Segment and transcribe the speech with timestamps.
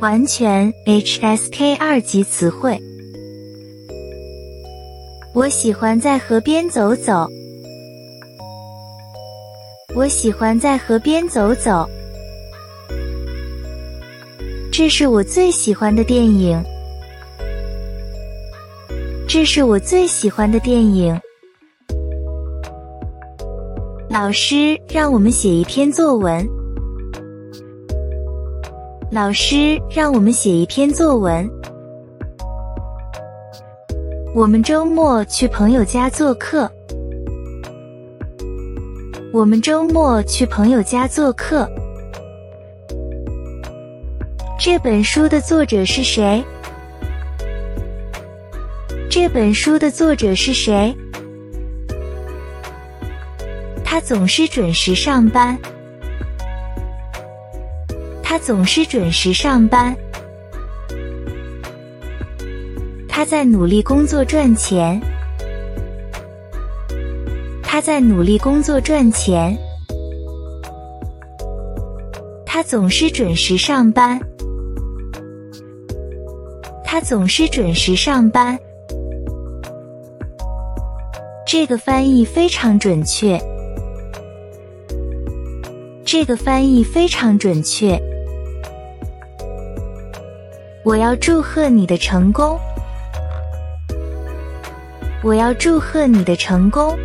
[0.00, 2.80] 完全 HSK 二级词汇。
[5.34, 7.26] 我喜欢在河边走走。
[9.96, 11.84] 我喜欢在河边走走。
[14.70, 16.62] 这是我最喜欢的电影。
[19.28, 21.18] 这是我最喜欢的电影。
[24.08, 26.57] 老师让我们写一篇作文。
[29.10, 31.48] 老师让我们写一篇作文。
[34.34, 36.70] 我们周末去朋友家做客。
[39.32, 41.66] 我们周末去朋友家做客。
[44.60, 46.44] 这本书的作者是谁？
[49.08, 50.94] 这本书的作者是谁？
[53.82, 55.58] 他总是准时上班。
[58.38, 59.94] 总是准时上班。
[63.08, 65.00] 他在努力工作赚钱。
[67.62, 69.56] 他在努力工作赚钱。
[72.46, 74.20] 他总是准时上班。
[76.84, 78.58] 他总是准时上班。
[81.46, 83.38] 这个翻译非常准确。
[86.04, 88.00] 这个翻译非常准确。
[90.88, 92.58] 我要祝贺你的成功！
[95.22, 96.98] 我要祝贺你的成功！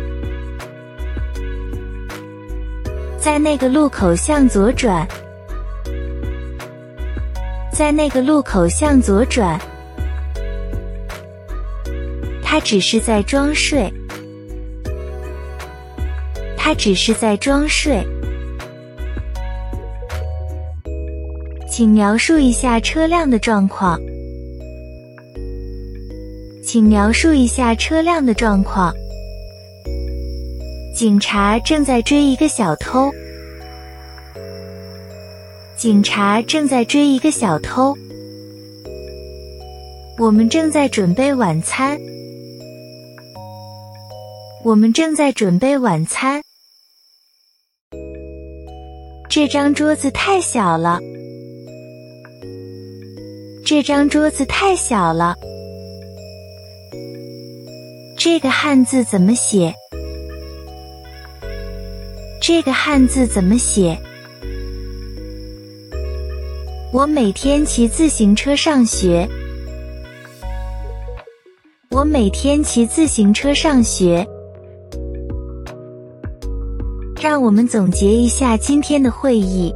[3.18, 5.06] 在那个路口向左转，
[7.70, 9.60] 在那个路口向左转。
[12.42, 13.92] 他只是在装睡，
[16.56, 18.02] 他只是在装睡。
[21.76, 23.98] 请描述一下车辆的状况。
[26.62, 28.94] 请描述一下车辆的状况。
[30.94, 33.10] 警察正在追一个小偷。
[35.76, 37.92] 警察正在追一个小偷。
[40.20, 41.98] 我们正在准备晚餐。
[44.64, 46.40] 我们正在准备晚餐。
[49.28, 51.00] 这张桌子太小了。
[53.66, 55.34] 这张桌子太小了。
[58.18, 59.74] 这个汉字怎么写？
[62.42, 63.98] 这个汉字怎么写？
[66.92, 69.26] 我每天骑自行车上学。
[71.90, 74.26] 我每天骑自行车上学。
[77.18, 79.74] 让我们总结一下今天的会议。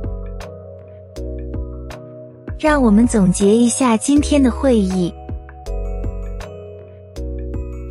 [2.59, 5.15] 让我们总结一下今天的会议。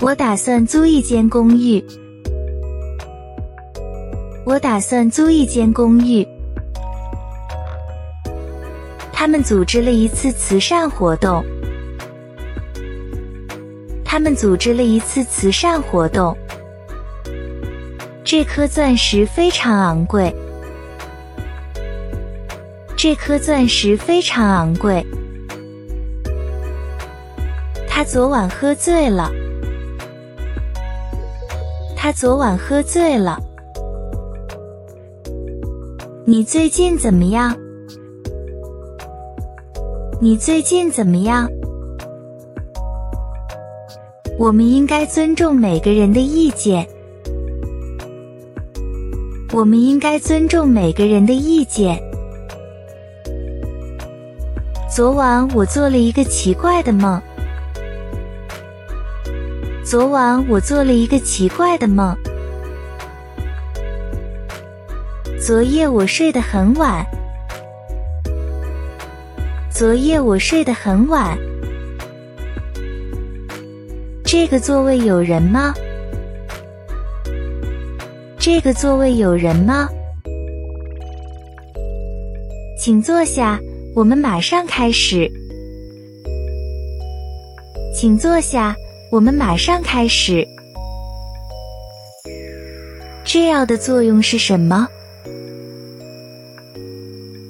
[0.02, 1.82] 我打算租一间公寓。
[4.46, 6.28] 我打算租一间公寓。
[9.14, 11.42] 他们组织了一次慈善活动。
[14.04, 16.38] 他们组织了一次慈善活动。
[18.22, 20.36] 这颗钻石非常昂贵。
[22.98, 25.06] 这颗钻石非常昂贵。
[27.88, 29.32] 他昨晚喝醉了。
[31.96, 33.40] 他昨晚喝醉了。
[36.26, 37.56] 你最近怎么样？
[40.20, 41.48] 你最近怎么样？
[44.40, 46.88] 我们应该尊重每个人的意见。
[49.54, 52.07] 我们应该尊重每个人的意见。
[54.90, 57.22] 昨晚我做了一个奇怪的梦。
[59.84, 62.16] 昨晚我做了一个奇怪的梦。
[65.46, 67.06] 昨夜我睡得很晚。
[69.70, 71.38] 昨夜我睡得很晚。
[74.24, 75.74] 这个座位有人吗？
[78.40, 79.90] 这个座位有人吗？
[82.80, 83.60] 请坐下。
[83.98, 85.28] 我们马上开始，
[87.96, 88.76] 请坐下。
[89.12, 90.48] 我们马上开始。
[93.26, 94.88] 这样的作用是什么？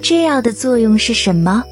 [0.02, 1.66] 这样的作用是什么？